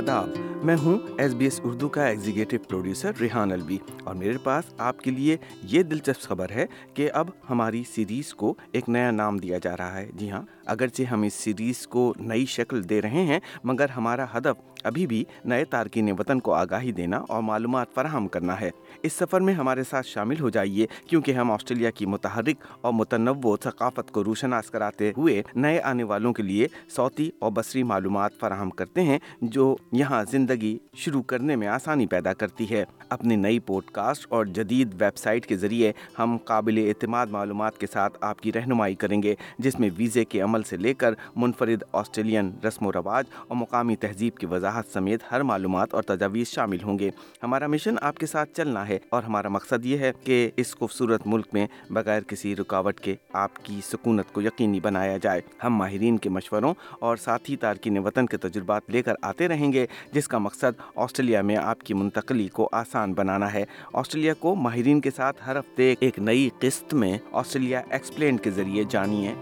[0.00, 5.00] میں ہوں S B S Urdu کا ایگزیکٹو پروڈیوسر ریحان الوی اور میرے پاس آپ
[5.00, 9.58] کے لیے یہ دلچسپ خبر ہے کہ اب ہماری سیریز کو ایک نیا نام دیا
[9.62, 13.40] جا رہا ہے۔ جی ہاں اگرچہ ہم اس سیریز کو نئی شکل دے رہے ہیں،
[13.64, 18.60] مگر ہمارا ہدف ابھی بھی نئے تارکین وطن کو آگاہی دینا اور معلومات فراہم کرنا
[18.60, 18.70] ہے۔
[19.02, 23.56] اس سفر میں ہمارے ساتھ شامل ہو جائیے کیونکہ ہم آسٹریلیا کی متحرک اور متنوع
[23.64, 28.70] ثقافت کو روشناس کراتے ہوئے نئے آنے والوں کے لیے صوتی اور بصری معلومات فراہم
[28.70, 33.84] کرتے ہیں جو یہاں زندگی شروع کرنے میں آسانی پیدا کرتی ہے۔ اپنی نئی پوڈ
[33.84, 38.52] کاسٹ اور جدید ویب سائٹ کے ذریعے ہم قابل اعتماد معلومات کے ساتھ آپ کی
[38.52, 42.92] رہنمائی کریں گے، جس میں ویزے کے عمل سے لے کر منفرد آسٹریلین رسم و
[42.92, 47.10] رواج اور مقامی تہذیب کی وضاحت وضاحت سمیت ہر معلومات اور تجاویز شامل ہوں گے۔
[47.42, 51.26] ہمارا مشن آپ کے ساتھ چلنا ہے اور ہمارا مقصد یہ ہے کہ اس خوبصورت
[51.26, 56.18] ملک میں بغیر کسی رکاوٹ کے آپ کی سکونت کو یقینی بنایا جائے۔ ہم ماہرین
[56.18, 60.38] کے مشوروں اور ساتھی تارکین وطن کے تجربات لے کر آتے رہیں گے، جس کا
[60.38, 65.42] مقصد آسٹریلیا میں آپ کی منتقلی کو آسان بنانا ہے۔ آسٹریلیا کو ماہرین کے ساتھ
[65.46, 69.34] ہر ہفتے ایک نئی قسط میں آسٹریلیا ایکسپلینڈ کے ذریعے جانیے۔